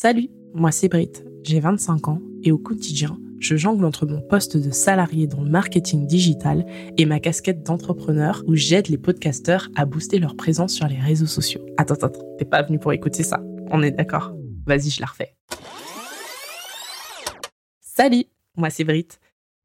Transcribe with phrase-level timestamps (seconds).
[0.00, 1.10] Salut, moi c'est Brit,
[1.42, 5.50] j'ai 25 ans et au quotidien, je jongle entre mon poste de salarié dans le
[5.50, 6.64] marketing digital
[6.96, 11.26] et ma casquette d'entrepreneur où j'aide les podcasteurs à booster leur présence sur les réseaux
[11.26, 11.66] sociaux.
[11.78, 13.42] Attends, attends, t'es pas venu pour écouter ça.
[13.72, 14.36] On est d'accord.
[14.68, 15.34] Vas-y, je la refais.
[17.80, 19.08] Salut, moi c'est Brit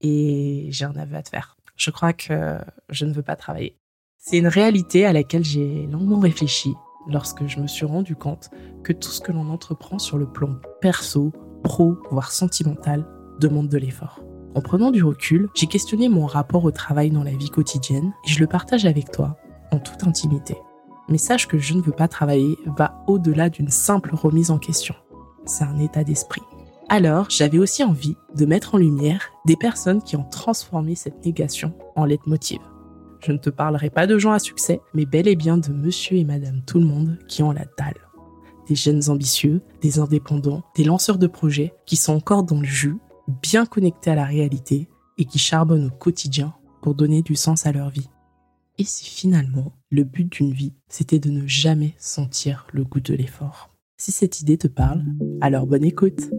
[0.01, 1.57] et j'ai un aveu à te faire.
[1.75, 2.57] Je crois que
[2.89, 3.77] je ne veux pas travailler.
[4.17, 6.73] C'est une réalité à laquelle j'ai longuement réfléchi
[7.07, 8.49] lorsque je me suis rendu compte
[8.83, 11.31] que tout ce que l'on entreprend sur le plan perso,
[11.63, 13.05] pro, voire sentimental,
[13.39, 14.21] demande de l'effort.
[14.55, 18.29] En prenant du recul, j'ai questionné mon rapport au travail dans la vie quotidienne et
[18.29, 19.35] je le partage avec toi
[19.71, 20.55] en toute intimité.
[21.09, 24.95] Mais sache que je ne veux pas travailler va au-delà d'une simple remise en question.
[25.45, 26.43] C'est un état d'esprit.
[26.89, 31.73] Alors, j'avais aussi envie de mettre en lumière des personnes qui ont transformé cette négation
[31.95, 32.59] en leitmotiv.
[33.25, 36.17] Je ne te parlerai pas de gens à succès, mais bel et bien de monsieur
[36.17, 37.95] et madame tout le monde qui ont la dalle.
[38.67, 42.97] Des jeunes ambitieux, des indépendants, des lanceurs de projets qui sont encore dans le jus,
[43.41, 47.71] bien connectés à la réalité et qui charbonnent au quotidien pour donner du sens à
[47.71, 48.09] leur vie.
[48.77, 53.13] Et si finalement, le but d'une vie, c'était de ne jamais sentir le goût de
[53.13, 53.69] l'effort?
[53.97, 55.05] Si cette idée te parle,
[55.39, 56.29] alors bonne écoute